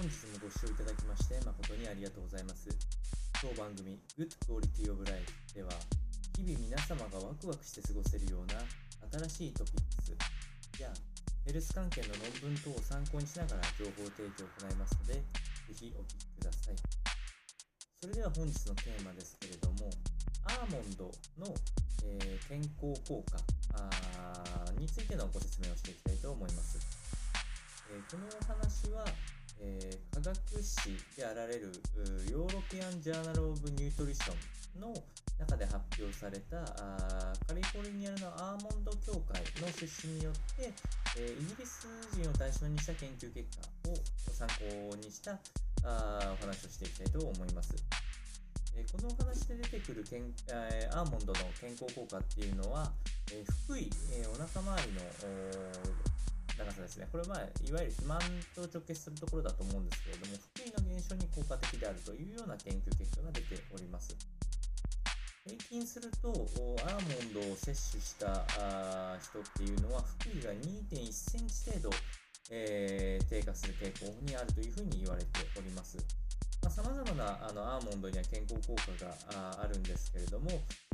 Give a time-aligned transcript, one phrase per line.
[0.00, 2.72] 本日もご視聴いただきまして誠にありがとうございます。
[3.36, 5.68] 当番組 Good Quality of Life では
[6.40, 8.64] 日々皆様がワクワクして過ごせるような
[9.28, 10.16] 新しいトピックス
[10.80, 10.88] や
[11.44, 15.20] ヘルス関係の論文等を参考にしながら情報提供を行いますので、ぜ
[15.68, 16.80] ひお聞きください。
[18.00, 19.92] それでは本日のテーマですけれども、
[20.48, 21.52] アーモンドの、
[22.08, 23.36] えー、健康効果
[24.80, 26.80] についてのご説明をしていきたいと思います。
[27.92, 29.04] えー、このお話は、
[29.62, 31.72] えー、科学誌であられる
[32.30, 34.94] European Journal of Nutrition の
[35.38, 40.72] 中で発表されたあカリフォルニアのアーモンド協会の出資によって、
[41.18, 43.48] えー、イギリス人を対象にした研究結
[43.84, 43.94] 果を
[44.32, 45.38] 参考にした
[45.84, 47.74] あお話をしていきたいと思います。
[48.76, 52.92] えー、このお話で出てくるけん、えー、アーモンドの健康効果っていうのは、
[53.32, 55.00] え福井、えお腹周りの
[56.90, 57.08] ですね。
[57.10, 58.18] これは、まあ、いわゆる肥満
[58.54, 64.16] と直結するところだと思うんですけれども、腹囲の減少に効果的であるというような研究結果が出ております。
[65.46, 68.44] 平均すると、アーモンドを摂取した
[69.22, 71.96] 人っていうのは、腹囲が2.1センチ程度、
[72.50, 75.96] えー、低下する傾向にあるというふうに言われております。
[76.68, 80.50] さまざ、まなあのアーモンドには健康効果があるんですけれども、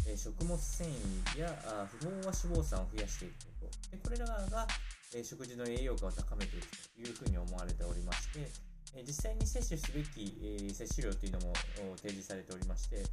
[0.07, 1.49] えー、食物繊維や
[1.91, 4.67] 不飽和脂肪酸を増やしていくことでこれらが
[5.15, 8.49] え食事の栄養価を高めていくというふうに思われておりまして、
[8.95, 11.53] え実際に摂取すべき、え摂取量というのも
[11.97, 13.05] 提示されておりまして、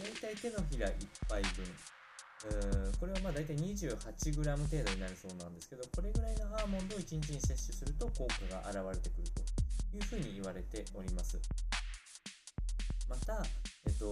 [0.00, 0.92] 大体手のひら1
[1.28, 1.66] 杯分、
[2.98, 9.42] これはまあ大体 28g 程度になるそうなんですけど、これぐらいのアーモンドを1日に摂取すると効果が現れてくると
[9.96, 11.38] いうふうに言われております。
[13.08, 13.44] また、
[13.86, 14.06] えっと、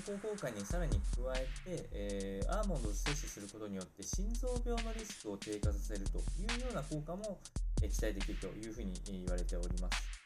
[0.00, 1.44] 健康効果にさらに加え
[1.76, 7.38] て、えー、アーモンドを摂取することによって心臓病のリスクを低下させるというような効果も、
[7.82, 10.20] え、期待できるというふうに言われております。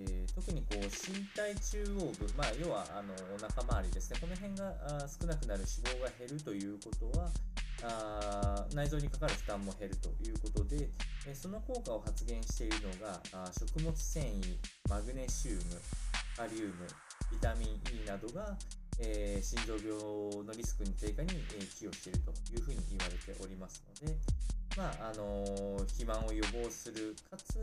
[0.00, 4.76] えー、特にこう身体中央部、まあ、要はあのお腹周りですね、この辺が
[5.08, 7.30] 少なくなる脂肪が減るということは、
[7.82, 10.90] あ内臓にかかる負担も減るということで、
[11.26, 14.58] えその効果を発現しているのがあ食物繊維、
[14.88, 15.60] マグネシウム、
[16.36, 16.86] カリウム、
[17.30, 17.68] ビタミン
[18.02, 18.56] E などが、
[18.98, 24.16] えー、心臓病のリスクに低下に、え、寄与しているというふうに言われておりますので、
[24.76, 27.58] まああの、肥満を予防するかつ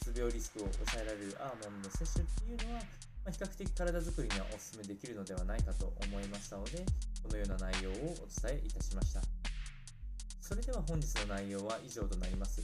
[0.00, 2.80] 発病リスクを抑えられるアーモンド摂取っていうのは、
[3.24, 6.84] まあ、比較的体づくりにはお勧めできるのではないかと思いましたので
[7.22, 7.96] このような内容をお
[8.40, 9.20] 伝えいたしました。
[10.40, 12.60] それでは本日の内容は以上となります。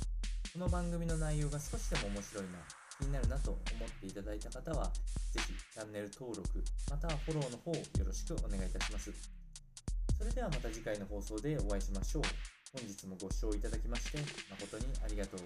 [0.52, 4.90] この番組の内容が少しでも面白いな気になるなと思っていただいた方は、
[5.32, 9.12] ぜひチャンネル登録、またはフォローの方よろしくお願いいたします。
[10.18, 12.22] それではまた次回の放送でお会いしましょう。
[12.72, 14.18] 本日もご視聴いただきまして
[14.50, 15.45] 誠にありがとうござい